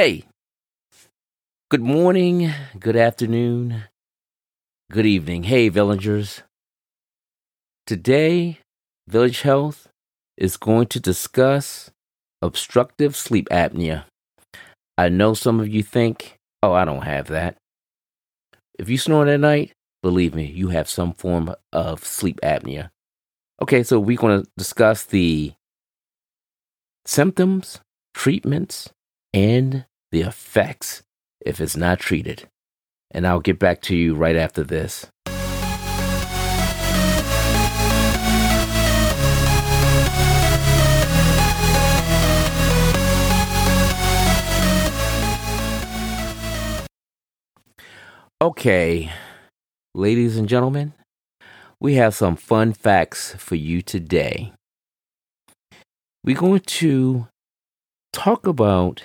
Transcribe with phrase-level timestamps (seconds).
[0.00, 0.26] Hey,
[1.72, 3.82] good morning, good afternoon,
[4.92, 5.42] good evening.
[5.42, 6.44] Hey, villagers.
[7.84, 8.60] Today,
[9.08, 9.88] Village Health
[10.36, 11.90] is going to discuss
[12.40, 14.04] obstructive sleep apnea.
[14.96, 17.56] I know some of you think, oh, I don't have that.
[18.78, 19.72] If you snore at night,
[20.04, 22.90] believe me, you have some form of sleep apnea.
[23.60, 25.54] Okay, so we're going to discuss the
[27.04, 27.80] symptoms,
[28.14, 28.90] treatments,
[29.34, 31.02] and the effects
[31.40, 32.48] if it's not treated.
[33.10, 35.06] And I'll get back to you right after this.
[48.40, 49.10] Okay,
[49.96, 50.92] ladies and gentlemen,
[51.80, 54.52] we have some fun facts for you today.
[56.22, 57.26] We're going to
[58.12, 59.02] talk about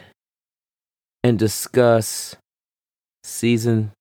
[1.23, 2.35] and discuss
[3.23, 3.91] season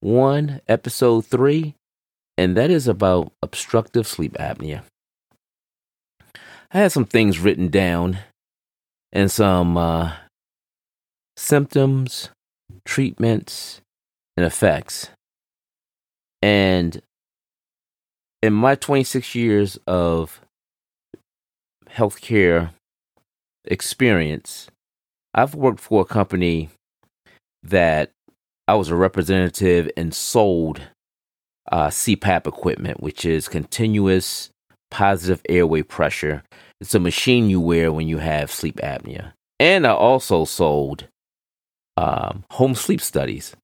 [0.00, 1.74] one, episode three,
[2.36, 4.82] and that is about obstructive sleep apnea.
[6.72, 8.18] I had some things written down
[9.12, 10.14] and some uh,
[11.36, 12.30] symptoms,
[12.84, 13.80] treatments,
[14.36, 15.10] and effects.
[16.40, 17.00] And
[18.42, 20.40] in my 26 years of
[21.88, 22.70] healthcare
[23.64, 24.68] experience,
[25.34, 26.68] I've worked for a company
[27.62, 28.10] that
[28.68, 30.80] I was a representative and sold
[31.70, 34.50] uh, CPAP equipment, which is continuous
[34.90, 36.42] positive airway pressure.
[36.80, 39.32] It's a machine you wear when you have sleep apnea.
[39.58, 41.06] And I also sold
[41.96, 43.56] um, home sleep studies,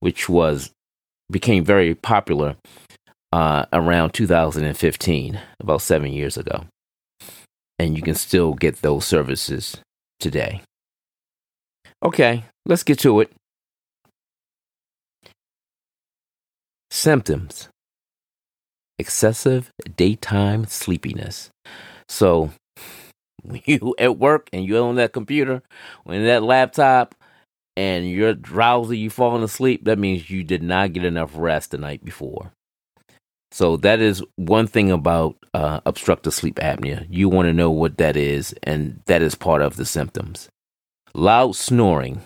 [0.00, 0.70] which was
[1.30, 2.56] became very popular
[3.32, 6.64] uh, around 2015, about seven years ago.
[7.78, 9.76] And you can still get those services
[10.18, 10.62] today.
[12.02, 13.32] Okay, let's get to it.
[16.90, 17.68] Symptoms
[18.98, 21.50] excessive daytime sleepiness.
[22.08, 22.50] So,
[23.42, 25.62] when you at work and you're on that computer,
[26.04, 27.14] when that laptop,
[27.76, 31.78] and you're drowsy, you falling asleep, that means you did not get enough rest the
[31.78, 32.50] night before.
[33.52, 37.06] So that is one thing about uh, obstructive sleep apnea.
[37.08, 40.48] You want to know what that is, and that is part of the symptoms.
[41.14, 42.22] Loud snoring.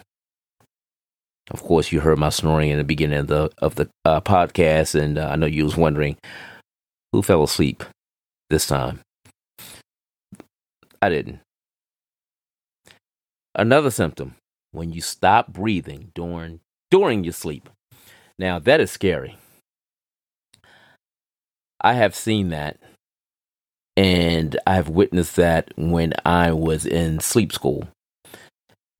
[1.50, 4.94] Of course, you heard my snoring in the beginning of the of the uh, podcast,
[5.00, 6.16] and uh, I know you was wondering
[7.12, 7.84] who fell asleep
[8.50, 9.00] this time.
[11.00, 11.40] I didn't.
[13.54, 14.36] Another symptom
[14.70, 16.60] when you stop breathing during
[16.90, 17.68] during your sleep.
[18.38, 19.36] Now that is scary.
[21.80, 22.78] I have seen that
[23.96, 27.88] and I've witnessed that when I was in sleep school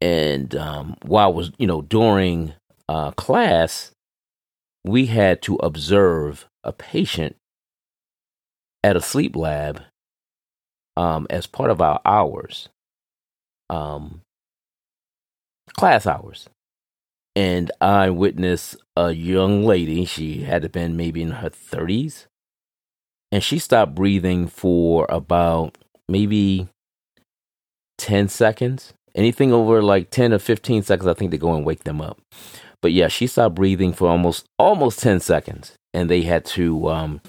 [0.02, 2.54] and um, while I was, you know, during
[2.88, 3.92] uh, class,
[4.84, 7.36] we had to observe a patient
[8.82, 9.80] at a sleep lab
[10.96, 12.68] um, as part of our hours,
[13.70, 14.22] um,
[15.74, 16.48] class hours.
[17.36, 22.26] And I witnessed a young lady, she had to been maybe in her 30s,
[23.30, 26.66] and she stopped breathing for about maybe
[27.98, 31.84] 10 seconds anything over like 10 or 15 seconds, I think they go and wake
[31.84, 32.20] them up.
[32.80, 37.20] But yeah, she stopped breathing for almost almost 10 seconds, and they had to um,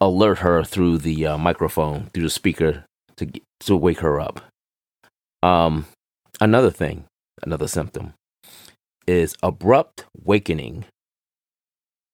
[0.00, 2.84] alert her through the uh, microphone, through the speaker,
[3.16, 4.40] to to wake her up.
[5.42, 5.86] Um,
[6.40, 7.04] another thing,
[7.42, 8.14] another symptom,
[9.06, 10.86] is abrupt wakening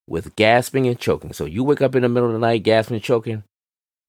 [0.08, 1.32] with gasping and choking.
[1.32, 3.44] So you wake up in the middle of the night, gasping and choking.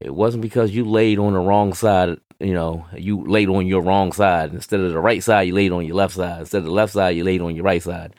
[0.03, 3.81] It wasn't because you laid on the wrong side you know, you laid on your
[3.81, 4.53] wrong side.
[4.53, 6.41] Instead of the right side, you laid on your left side.
[6.41, 8.13] Instead of the left side, you laid on your right side.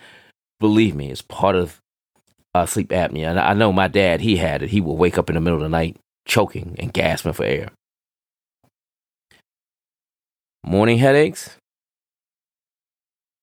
[0.61, 1.81] Believe me, it's part of
[2.55, 3.27] uh, sleep apnea.
[3.27, 4.71] And I know my dad, he had it.
[4.71, 7.69] He would wake up in the middle of the night choking and gasping for air.
[10.65, 11.57] Morning headaches.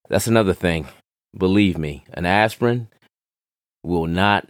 [0.10, 0.88] That's another thing.
[1.38, 2.88] Believe me, an aspirin
[3.84, 4.48] will not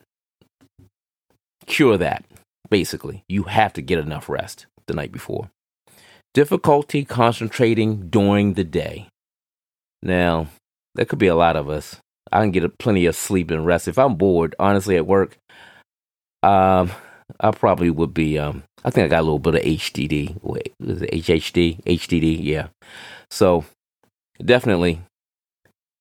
[1.66, 2.24] cure that.
[2.72, 5.52] Basically, you have to get enough rest the night before
[6.34, 9.08] difficulty concentrating during the day.
[10.02, 10.48] Now,
[10.96, 11.98] there could be a lot of us.
[12.32, 13.88] I can get plenty of sleep and rest.
[13.88, 15.38] If I'm bored, honestly, at work,
[16.44, 16.92] um,
[17.40, 18.40] I probably would be.
[18.40, 20.42] Um, I think I got a little bit of HDD.
[20.42, 21.84] Wait, is it HHD?
[21.84, 22.68] HDD, yeah.
[23.30, 23.66] So
[24.44, 25.02] definitely,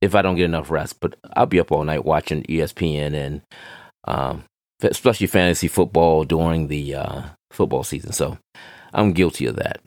[0.00, 3.42] if I don't get enough rest, but I'll be up all night watching ESPN and
[4.04, 4.44] um,
[4.82, 8.12] especially fantasy football during the uh, football season.
[8.12, 8.38] So
[8.92, 9.80] I'm guilty of that.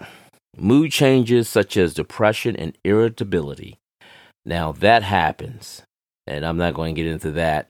[0.57, 3.77] Mood changes such as depression and irritability.
[4.45, 5.83] Now that happens,
[6.27, 7.69] and I'm not going to get into that.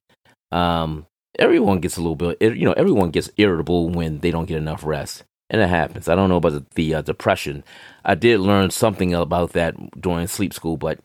[0.52, 1.06] Um,
[1.40, 4.84] everyone gets a little bit, you know, everyone gets irritable when they don't get enough
[4.84, 6.10] rest, and it happens.
[6.10, 7.64] I don't know about the, the uh, depression.
[8.04, 11.00] I did learn something about that during sleep school, but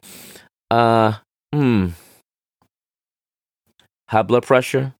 [0.70, 1.14] uh,
[1.54, 1.88] hmm,
[4.08, 4.94] high blood pressure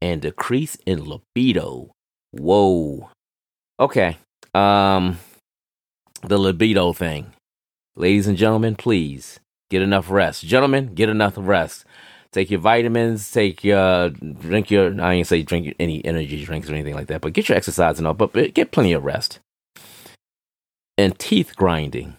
[0.00, 1.92] and decrease in libido.
[2.32, 3.10] Whoa.
[3.80, 4.18] Okay.
[4.54, 5.18] Um,
[6.22, 7.32] the libido thing.
[7.96, 9.40] Ladies and gentlemen, please
[9.70, 10.44] get enough rest.
[10.44, 11.84] Gentlemen, get enough rest.
[12.32, 16.74] Take your vitamins, take your drink your I ain't say drink any energy drinks or
[16.74, 19.38] anything like that, but get your exercise and all, but, get plenty of rest.
[20.98, 22.16] And teeth grinding.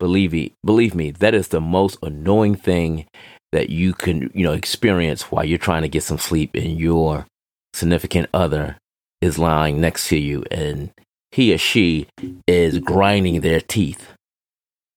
[0.00, 3.06] Believe me, believe me, that is the most annoying thing
[3.54, 7.24] that you can, you know, experience while you're trying to get some sleep and your
[7.72, 8.76] significant other
[9.20, 10.90] is lying next to you and
[11.30, 12.08] he or she
[12.48, 14.08] is grinding their teeth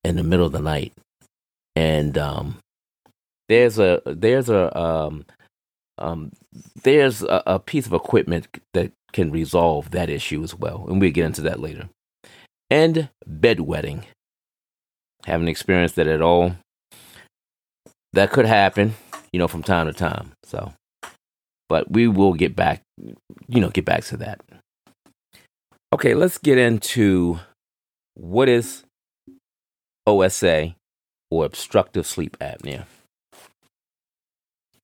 [0.03, 0.91] in the middle of the night.
[1.75, 2.57] And um,
[3.47, 5.25] there's a there's a um,
[5.99, 6.31] um,
[6.81, 11.11] there's a, a piece of equipment that can resolve that issue as well, and we'll
[11.11, 11.89] get into that later.
[12.71, 14.03] And bedwetting.
[15.25, 16.55] Haven't experienced that at all.
[18.13, 18.95] That could happen,
[19.31, 20.31] you know, from time to time.
[20.43, 20.73] So,
[21.69, 24.41] but we will get back, you know, get back to that.
[25.93, 27.39] Okay, let's get into
[28.15, 28.83] what is
[30.05, 30.75] OSA
[31.29, 32.85] or obstructive sleep apnea.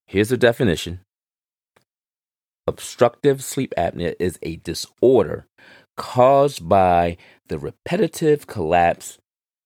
[0.06, 1.00] Here's the definition
[2.66, 5.46] Obstructive sleep apnea is a disorder
[5.96, 7.16] caused by
[7.48, 9.18] the repetitive collapse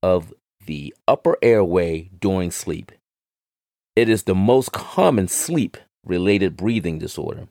[0.03, 0.35] of
[0.67, 2.91] the upper airway during sleep.
[3.99, 7.49] It is the most common sleep related breathing disorder.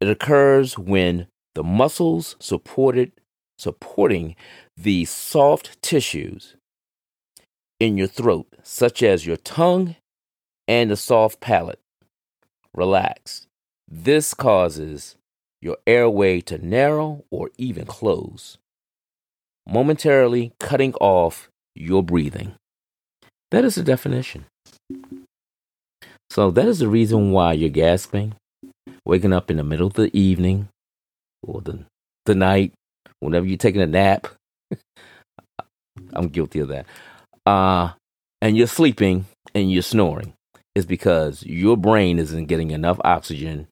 [0.00, 1.26] It occurs when
[1.56, 3.10] the muscles supported
[3.58, 4.36] supporting
[4.76, 6.54] the soft tissues
[7.80, 9.96] in your throat, such as your tongue
[10.68, 11.80] and the soft palate,
[12.72, 13.48] relax.
[13.88, 15.16] This causes
[15.60, 18.58] your airway to narrow or even close,
[19.66, 22.54] momentarily cutting off your breathing.
[23.50, 24.44] That is the definition.
[26.30, 28.34] So, that is the reason why you're gasping,
[29.06, 30.68] waking up in the middle of the evening,
[31.42, 31.80] or the
[32.26, 32.72] the night,
[33.20, 34.28] whenever you're taking a nap.
[36.14, 36.86] I'm guilty of that.
[37.46, 37.92] Uh,
[38.42, 40.34] and you're sleeping and you're snoring
[40.74, 43.68] It's because your brain isn't getting enough oxygen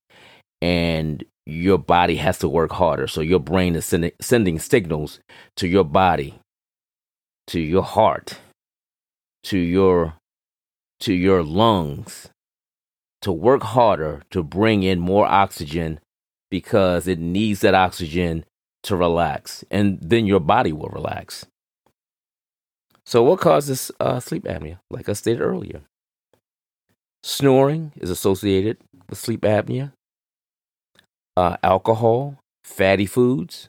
[0.63, 3.07] and your body has to work harder.
[3.07, 5.21] So your brain is sending, sending signals
[5.57, 6.37] to your body,
[7.49, 8.39] to your heart,
[9.45, 10.15] to your
[11.01, 12.31] to your lungs
[13.23, 16.01] to work harder to bring in more oxygen
[16.51, 18.45] because it needs that oxygen
[18.85, 21.47] to relax, and then your body will relax.
[23.05, 24.79] So, what causes uh, sleep apnea?
[24.91, 25.83] Like I stated earlier,
[27.23, 28.79] snoring is associated
[29.09, 29.93] with sleep apnea,
[31.37, 33.69] uh, alcohol, fatty foods,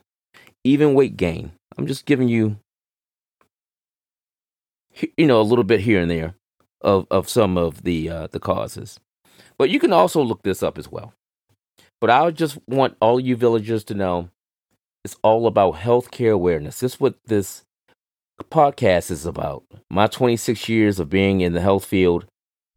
[0.63, 1.53] even weight gain.
[1.77, 2.57] I'm just giving you,
[5.17, 6.35] you know, a little bit here and there
[6.81, 8.99] of, of some of the uh, the causes.
[9.57, 11.13] But you can also look this up as well.
[12.01, 14.29] But I just want all you villagers to know
[15.03, 16.79] it's all about healthcare awareness.
[16.79, 17.63] This is what this
[18.45, 19.63] podcast is about.
[19.89, 22.25] My 26 years of being in the health field,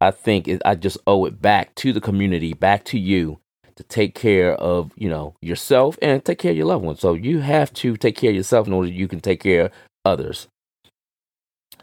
[0.01, 3.39] I think it, I just owe it back to the community, back to you
[3.75, 6.99] to take care of, you know, yourself and take care of your loved ones.
[6.99, 9.71] So you have to take care of yourself in order you can take care of
[10.05, 10.47] others.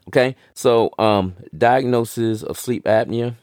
[0.08, 0.36] Okay?
[0.54, 3.36] So, um diagnosis of sleep apnea.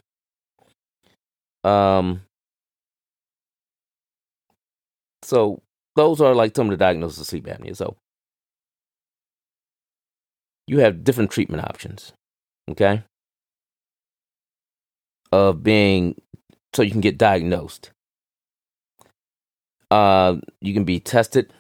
[1.64, 2.22] Um
[5.24, 5.62] so
[5.96, 7.76] those are like some of the diagnoses of sleep apnea.
[7.76, 7.98] So
[10.68, 12.14] you have different treatment options,
[12.70, 13.04] okay?
[15.32, 16.16] Of being
[16.74, 17.92] so you can get diagnosed.
[19.90, 21.52] Uh, you can be tested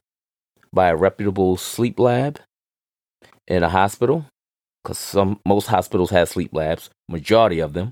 [0.73, 2.39] by a reputable sleep lab
[3.47, 4.25] in a hospital,
[4.87, 6.89] because some most hospitals have sleep labs.
[7.09, 7.91] Majority of them.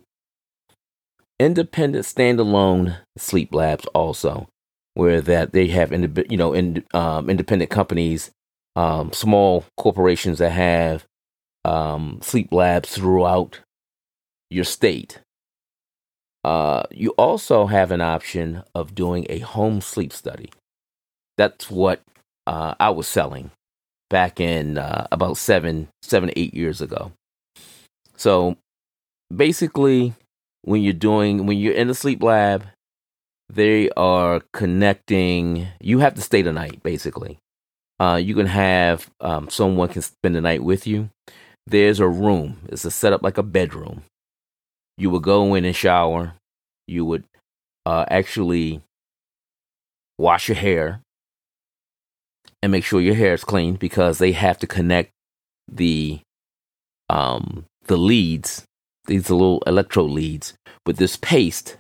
[1.38, 4.48] Independent standalone sleep labs also
[4.94, 8.32] where that they have you know in, um, independent companies,
[8.78, 11.04] um, small corporations that have
[11.66, 13.60] um, sleep labs throughout
[14.50, 15.20] your state.
[16.46, 20.50] Uh, you also have an option of doing a home sleep study.
[21.38, 22.02] That's what
[22.48, 23.52] uh, I was selling
[24.10, 27.12] back in uh, about seven, seven, eight years ago.
[28.16, 28.58] So
[29.36, 30.14] basically,
[30.64, 32.66] when you're doing when you're in the sleep lab
[33.50, 35.68] they are connecting.
[35.80, 37.38] You have to stay the night, basically.
[38.00, 41.10] Uh, you can have um, someone can spend the night with you.
[41.68, 42.60] there's a room.
[42.70, 44.04] It's a setup like a bedroom.
[44.98, 46.34] You would go in and shower.
[46.88, 47.24] You would
[47.86, 48.82] uh, actually
[50.18, 51.02] wash your hair
[52.62, 55.12] and make sure your hair is clean because they have to connect
[55.72, 56.20] the
[57.10, 58.66] um the leads
[59.06, 60.54] these little electrode leads
[60.86, 61.78] with this paste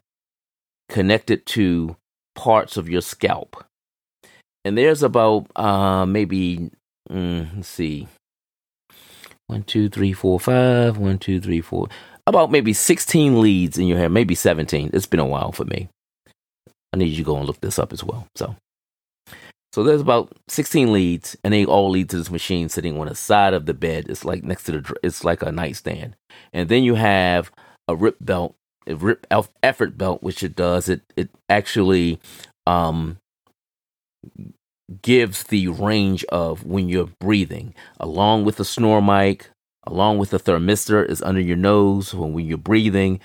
[0.89, 1.96] connected to
[2.36, 3.63] parts of your scalp.
[4.63, 6.72] And there's about uh maybe
[7.10, 8.08] mm, let's see
[9.48, 11.88] one two three four five one two three four
[12.27, 15.89] about maybe 16 leads in your hair maybe 17 it's been a while for me.
[16.94, 18.55] I need you to go and look this up as well so
[19.75, 23.13] so there's about 16 leads, and they all lead to this machine sitting on the
[23.13, 24.05] side of the bed.
[24.08, 26.15] It's like next to the, it's like a nightstand.
[26.53, 27.51] And then you have
[27.89, 28.55] a rip belt,
[28.88, 29.27] a rip
[29.62, 30.88] effort belt, which it does.
[30.88, 32.22] It it actually
[32.65, 33.17] um,
[35.01, 39.50] gives the range of when you're breathing, along with the snore mic,
[39.86, 42.13] along with the thermistor is under your nose.
[42.13, 43.20] When when you're breathing,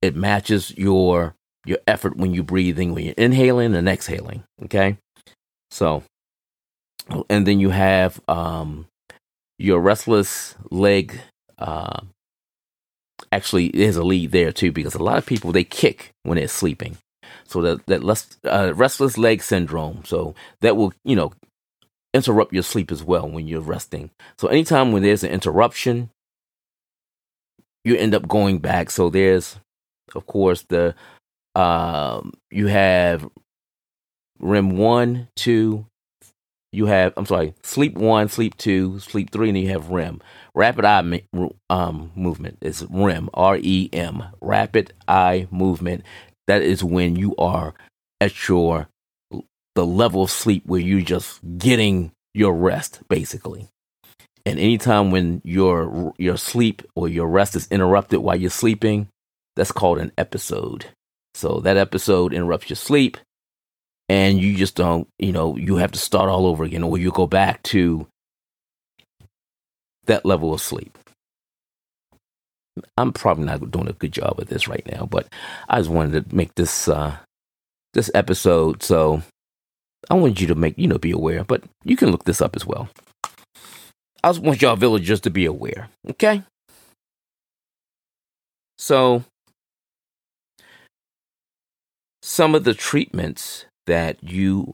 [0.00, 1.34] it matches your
[1.66, 4.44] your effort when you're breathing, when you're inhaling and exhaling.
[4.62, 4.96] Okay.
[5.70, 6.02] So,
[7.28, 8.86] and then you have um,
[9.58, 11.20] your restless leg.
[11.58, 12.00] Uh,
[13.32, 16.48] actually, there's a lead there too because a lot of people they kick when they're
[16.48, 16.98] sleeping.
[17.44, 20.02] So that that less, uh, restless leg syndrome.
[20.04, 21.32] So that will you know
[22.14, 24.10] interrupt your sleep as well when you're resting.
[24.38, 26.10] So anytime when there's an interruption,
[27.84, 28.90] you end up going back.
[28.90, 29.56] So there's,
[30.14, 30.94] of course, the
[31.54, 33.28] um, you have
[34.40, 35.86] REM one, two.
[36.72, 40.20] You have I'm sorry, sleep one, sleep two, sleep three, and you have REM.
[40.54, 41.22] Rapid eye
[41.70, 44.24] um, movement is REM, R E M.
[44.40, 46.04] Rapid eye movement.
[46.46, 47.74] That is when you are
[48.20, 48.88] at your
[49.74, 53.68] the level of sleep where you're just getting your rest, basically.
[54.44, 59.08] And anytime when your your sleep or your rest is interrupted while you're sleeping,
[59.56, 60.86] that's called an episode.
[61.34, 63.16] So that episode interrupts your sleep
[64.08, 67.10] and you just don't, you know, you have to start all over again, or you
[67.10, 68.06] go back to
[70.06, 70.98] that level of sleep.
[72.96, 75.26] I'm probably not doing a good job of this right now, but
[75.68, 77.16] I just wanted to make this uh,
[77.92, 79.22] this episode so
[80.08, 82.56] I want you to make you know be aware, but you can look this up
[82.56, 82.88] as well.
[84.22, 86.42] I just want y'all villagers to be aware, okay?
[88.78, 89.24] So
[92.22, 94.72] some of the treatments that you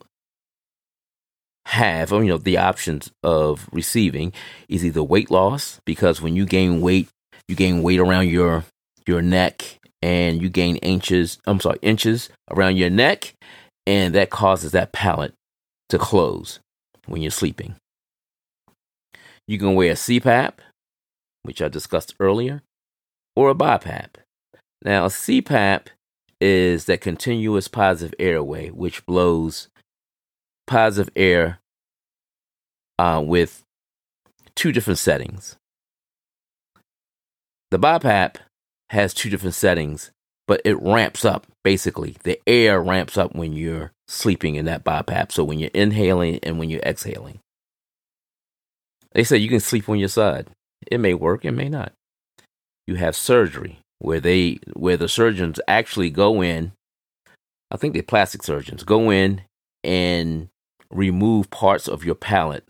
[1.66, 4.32] have, you know, the options of receiving
[4.68, 7.08] is either weight loss, because when you gain weight,
[7.48, 8.64] you gain weight around your
[9.06, 13.34] your neck and you gain inches, I'm sorry, inches around your neck,
[13.86, 15.34] and that causes that palate
[15.88, 16.60] to close
[17.06, 17.76] when you're sleeping.
[19.46, 20.52] You can wear a CPAP,
[21.42, 22.62] which I discussed earlier,
[23.36, 24.16] or a BiPAP.
[24.82, 25.88] Now, a CPAP
[26.44, 29.68] is that continuous positive airway, which blows
[30.66, 31.58] positive air
[32.98, 33.62] uh, with
[34.54, 35.56] two different settings.
[37.70, 38.36] The BiPAP
[38.90, 40.10] has two different settings,
[40.46, 42.16] but it ramps up basically.
[42.24, 45.32] The air ramps up when you're sleeping in that BiPAP.
[45.32, 47.38] So when you're inhaling and when you're exhaling.
[49.12, 50.48] They say you can sleep on your side.
[50.92, 51.94] It may work, it may not.
[52.86, 56.72] You have surgery where they where the surgeons actually go in
[57.70, 59.40] i think they're plastic surgeons go in
[59.82, 60.48] and
[60.90, 62.66] remove parts of your palate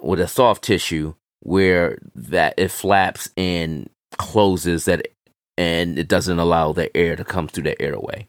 [0.00, 5.06] with a soft tissue where that it flaps and closes that
[5.56, 8.26] and it doesn't allow the air to come through the airway.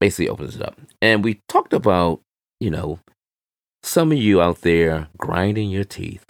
[0.00, 0.80] Basically opens it up.
[1.00, 2.20] And we talked about
[2.60, 2.98] you know
[3.82, 6.24] some of you out there grinding your teeth.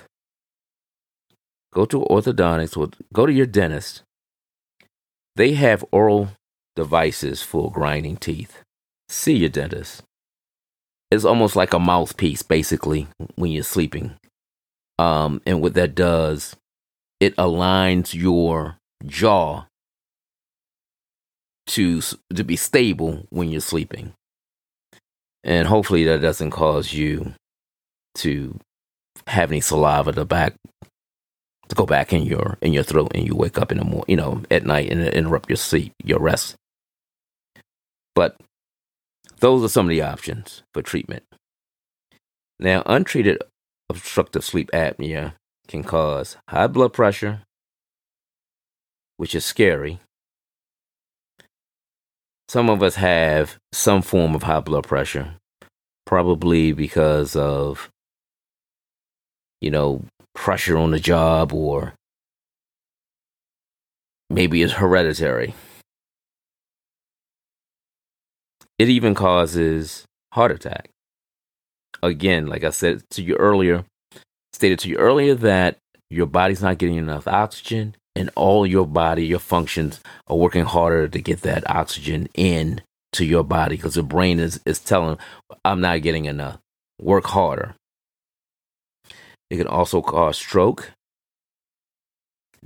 [1.72, 4.02] Go to orthodontics or go to your dentist
[5.36, 6.28] they have oral
[6.76, 8.62] devices for grinding teeth.
[9.08, 10.02] See your dentist.
[11.10, 14.14] It's almost like a mouthpiece, basically, when you're sleeping.
[14.98, 16.56] Um, and what that does,
[17.20, 19.66] it aligns your jaw
[21.66, 22.02] to
[22.34, 24.12] to be stable when you're sleeping.
[25.44, 27.34] And hopefully that doesn't cause you
[28.16, 28.58] to
[29.26, 30.54] have any saliva to back
[31.72, 34.04] to go back in your in your throat and you wake up in the morning,
[34.08, 36.54] you know, at night and interrupt your sleep, your rest.
[38.14, 38.36] But
[39.40, 41.24] those are some of the options for treatment.
[42.60, 43.38] Now, untreated
[43.88, 45.32] obstructive sleep apnea
[45.66, 47.40] can cause high blood pressure,
[49.16, 49.98] which is scary.
[52.48, 55.36] Some of us have some form of high blood pressure,
[56.04, 57.88] probably because of,
[59.62, 61.94] you know, pressure on the job or
[64.30, 65.54] maybe it's hereditary.
[68.78, 70.88] It even causes heart attack.
[72.02, 73.84] Again, like I said to you earlier,
[74.52, 75.76] stated to you earlier that
[76.10, 81.08] your body's not getting enough oxygen and all your body, your functions are working harder
[81.08, 85.18] to get that oxygen in to your body because the brain is, is telling,
[85.64, 86.58] I'm not getting enough.
[87.00, 87.74] Work harder.
[89.52, 90.92] It can also cause stroke,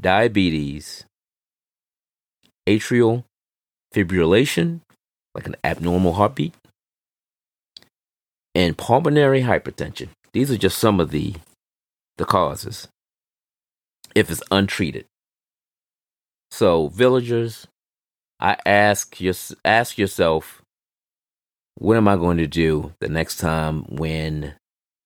[0.00, 1.04] diabetes,
[2.64, 3.24] atrial
[3.92, 4.82] fibrillation,
[5.34, 6.54] like an abnormal heartbeat,
[8.54, 10.10] and pulmonary hypertension.
[10.32, 11.34] These are just some of the
[12.18, 12.86] the causes
[14.14, 15.06] if it's untreated.
[16.52, 17.66] So, villagers,
[18.38, 20.62] I ask you ask yourself,
[21.74, 24.54] what am I going to do the next time when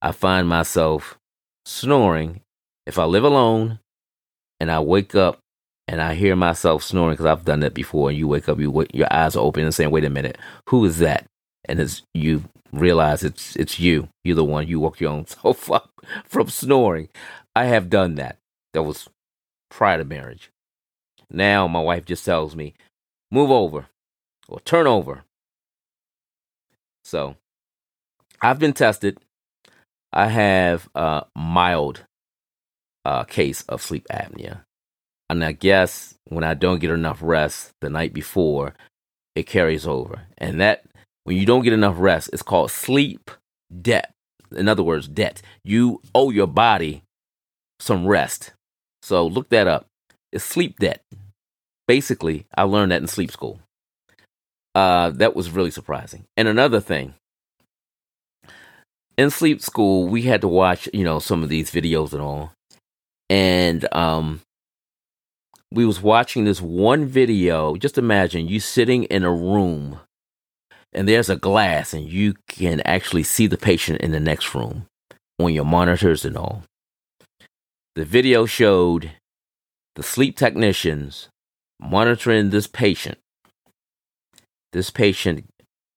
[0.02, 1.16] I find myself
[1.64, 2.40] snoring?
[2.86, 3.78] If I live alone
[4.58, 5.38] and I wake up
[5.86, 8.86] and I hear myself snoring because I've done that before, and you wake up, you
[8.92, 10.38] your eyes are open and saying, "Wait a minute,
[10.68, 11.26] who is that?"
[11.66, 14.08] And it's you realize it's it's you.
[14.24, 14.66] You're the one.
[14.66, 15.90] You woke your own self up
[16.24, 17.08] from snoring.
[17.54, 18.38] I have done that.
[18.72, 19.08] That was
[19.70, 20.50] prior to marriage.
[21.30, 22.74] Now my wife just tells me,
[23.30, 23.86] move over
[24.48, 25.24] or turn over.
[27.04, 27.36] So
[28.42, 29.18] I've been tested.
[30.12, 32.04] I have a mild
[33.04, 34.62] uh, case of sleep apnea.
[35.28, 38.74] And I guess when I don't get enough rest the night before,
[39.34, 40.22] it carries over.
[40.38, 40.84] And that,
[41.24, 43.30] when you don't get enough rest, it's called sleep
[43.80, 44.12] debt.
[44.50, 45.42] In other words, debt.
[45.62, 47.02] You owe your body
[47.78, 48.52] some rest.
[49.02, 49.86] So look that up.
[50.32, 51.04] It's sleep debt
[51.90, 53.58] basically, I learned that in sleep school.
[54.76, 56.22] Uh, that was really surprising.
[56.36, 57.14] And another thing,
[59.20, 62.52] in sleep school, we had to watch, you know, some of these videos and all.
[63.28, 64.40] And um,
[65.70, 67.76] we was watching this one video.
[67.76, 70.00] Just imagine you sitting in a room
[70.94, 74.86] and there's a glass and you can actually see the patient in the next room
[75.38, 76.62] on your monitors and all.
[77.96, 79.10] The video showed
[79.96, 81.28] the sleep technicians
[81.78, 83.18] monitoring this patient.
[84.72, 85.44] This patient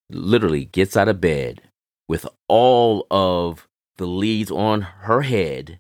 [0.10, 1.62] literally gets out of bed
[2.08, 5.80] with all of the leads on her head,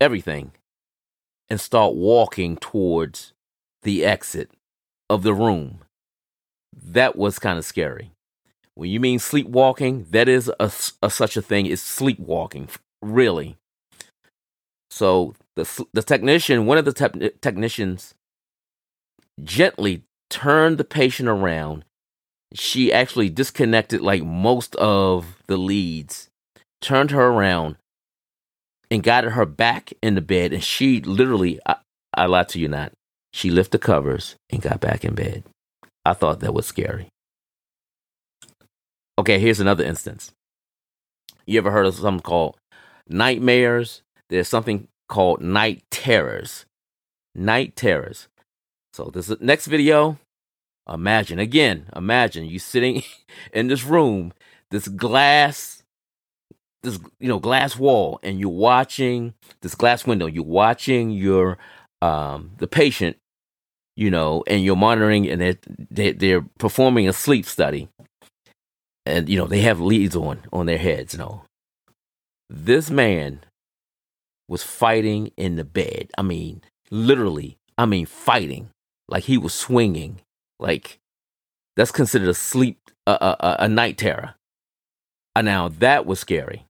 [0.00, 0.52] everything,
[1.48, 3.32] and start walking towards
[3.82, 4.50] the exit
[5.08, 5.80] of the room.
[6.74, 8.10] That was kind of scary.
[8.74, 10.70] When you mean sleepwalking, that is a,
[11.02, 12.68] a such a thing is sleepwalking,
[13.00, 13.56] really.
[14.90, 18.14] So the the technician, one of the te- technicians
[19.42, 21.84] gently turned the patient around.
[22.54, 26.28] She actually disconnected like most of the leads,
[26.80, 27.76] turned her around,
[28.90, 30.52] and got her back in the bed.
[30.52, 31.76] And she literally, I,
[32.14, 32.92] I lie to you not,
[33.32, 35.44] she lifted the covers and got back in bed.
[36.04, 37.08] I thought that was scary.
[39.18, 40.30] Okay, here's another instance.
[41.46, 42.56] You ever heard of something called
[43.08, 44.02] nightmares?
[44.28, 46.64] There's something called night terrors.
[47.34, 48.28] Night terrors.
[48.92, 50.18] So this next video,
[50.88, 53.02] imagine again, imagine you sitting
[53.52, 54.32] in this room,
[54.70, 55.82] this glass,
[56.82, 60.26] this you know glass wall, and you're watching this glass window.
[60.26, 61.58] You're watching your
[62.02, 63.16] um the patient,
[63.96, 65.58] you know, and you're monitoring, and they're
[65.90, 67.88] they, they're performing a sleep study,
[69.04, 71.14] and you know they have leads on on their heads.
[71.14, 71.42] You know,
[72.48, 73.40] this man
[74.48, 76.10] was fighting in the bed.
[76.16, 77.56] I mean, literally.
[77.78, 78.70] I mean, fighting
[79.08, 80.20] like he was swinging.
[80.58, 80.98] Like
[81.76, 84.34] that's considered a sleep, a, a, a night terror.
[85.34, 86.64] Uh, now that was scary.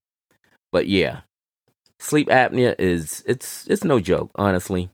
[0.73, 1.21] But yeah,
[2.01, 4.91] sleep apnea is it's it's no joke, honestly.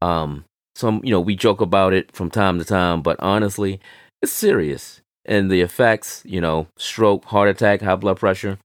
[0.00, 0.44] Um,
[0.76, 3.80] some you know we joke about it from time to time, but honestly,
[4.22, 5.00] it's serious.
[5.24, 8.56] And the effects, you know, stroke, heart attack, high blood pressure,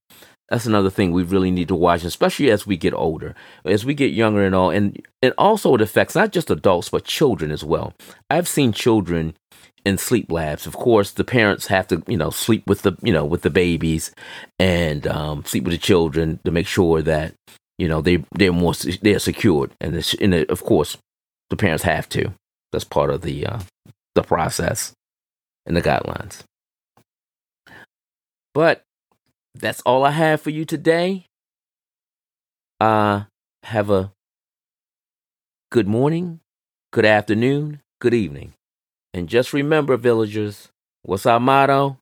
[0.49, 3.33] that's another thing we really need to watch, especially as we get older,
[3.65, 4.69] as we get younger and all.
[4.69, 7.93] And and also it affects not just adults but children as well.
[8.29, 9.35] I've seen children
[9.85, 10.65] in sleep labs.
[10.65, 13.49] Of course, the parents have to you know sleep with the you know with the
[13.49, 14.11] babies
[14.59, 17.33] and um, sleep with the children to make sure that
[17.77, 19.71] you know they they're more they're secured.
[19.81, 20.97] And, it's, and it, of course,
[21.49, 22.33] the parents have to.
[22.71, 23.59] That's part of the uh,
[24.15, 24.93] the process
[25.65, 26.43] and the guidelines.
[28.53, 28.83] But
[29.55, 31.25] that's all I have for you today.
[32.79, 33.23] Uh,
[33.63, 34.11] have a
[35.71, 36.39] good morning,
[36.91, 38.53] good afternoon, good evening.
[39.13, 40.69] And just remember, villagers,
[41.03, 41.99] what's our motto?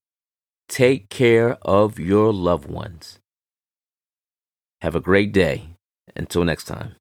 [0.70, 3.20] Take care of your loved ones.
[4.82, 5.70] Have a great day
[6.16, 6.96] Until next time.